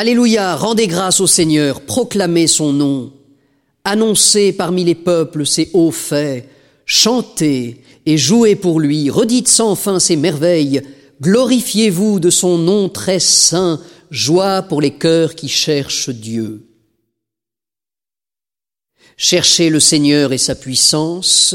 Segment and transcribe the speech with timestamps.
[0.00, 3.12] Alléluia, rendez grâce au Seigneur, proclamez son nom,
[3.84, 6.48] annoncez parmi les peuples ses hauts faits,
[6.86, 10.80] chantez et jouez pour lui, redites sans fin ses merveilles,
[11.20, 13.78] glorifiez-vous de son nom très saint,
[14.10, 16.66] joie pour les cœurs qui cherchent Dieu.
[19.18, 21.54] Cherchez le Seigneur et sa puissance,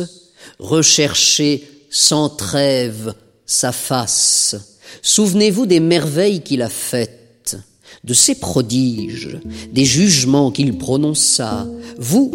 [0.59, 3.15] recherchez sans trêve
[3.47, 4.77] sa face.
[5.01, 7.24] Souvenez-vous des merveilles qu'il a faites,
[8.03, 9.39] de ses prodiges,
[9.73, 11.65] des jugements qu'il prononça.
[11.97, 12.31] Vous,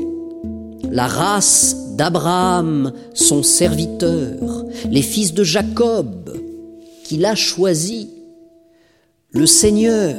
[0.91, 6.37] la race d'Abraham, son serviteur, les fils de Jacob,
[7.05, 8.07] qu'il a choisis.
[9.31, 10.17] Le Seigneur,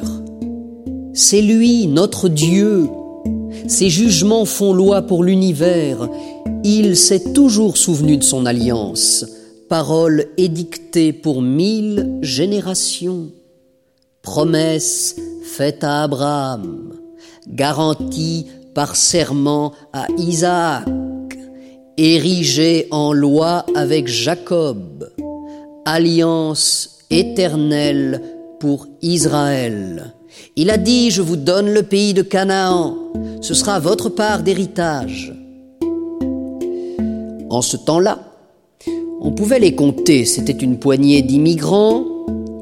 [1.13, 2.87] c'est lui, notre Dieu.
[3.67, 6.07] Ses jugements font loi pour l'univers.
[6.63, 9.25] Il s'est toujours souvenu de son alliance,
[9.67, 13.31] parole édictée pour mille générations,
[14.21, 16.93] promesse faite à Abraham,
[17.47, 20.87] garantie par serment à Isaac,
[21.97, 25.09] érigée en loi avec Jacob,
[25.85, 28.21] alliance éternelle
[28.59, 30.13] pour Israël.
[30.55, 32.95] Il a dit, je vous donne le pays de Canaan,
[33.41, 35.33] ce sera votre part d'héritage.
[37.49, 38.19] En ce temps-là,
[39.19, 42.05] on pouvait les compter, c'était une poignée d'immigrants,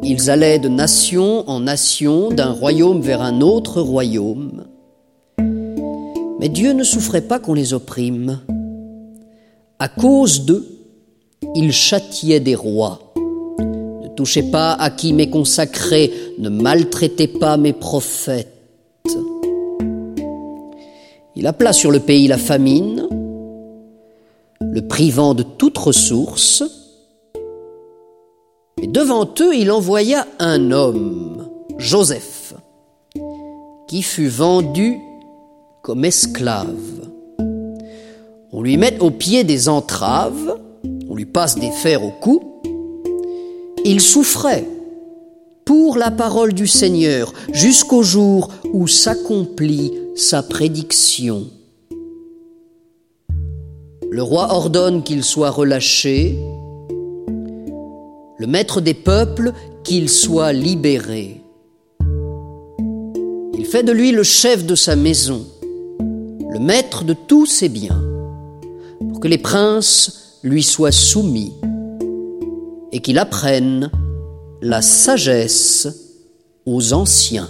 [0.03, 4.65] ils allaient de nation en nation, d'un royaume vers un autre royaume.
[6.39, 8.39] Mais Dieu ne souffrait pas qu'on les opprime.
[9.77, 10.65] À cause d'eux,
[11.55, 13.13] il châtiait des rois.
[13.17, 18.47] Ne touchez pas à qui m'est consacré, ne maltraitez pas mes prophètes.
[21.35, 23.07] Il appela sur le pays la famine,
[24.59, 26.63] le privant de toute ressource,
[28.81, 32.53] et devant eux il envoya un homme, Joseph,
[33.87, 34.97] qui fut vendu
[35.81, 37.07] comme esclave.
[38.51, 40.59] On lui met au pied des entraves,
[41.09, 42.61] on lui passe des fers au cou,
[43.85, 44.67] il souffrait
[45.65, 51.47] pour la parole du Seigneur jusqu'au jour où s'accomplit sa prédiction.
[54.11, 56.35] Le roi ordonne qu'il soit relâché,
[58.39, 59.51] le maître des peuples
[59.83, 61.43] qu'il soit libéré.
[63.53, 65.45] Il fait de lui le chef de sa maison,
[65.99, 68.01] le maître de tous ses biens,
[69.09, 71.53] pour que les princes lui soient soumis
[72.93, 73.91] et qu'il apprenne
[74.61, 75.87] la sagesse
[76.65, 77.49] aux anciens.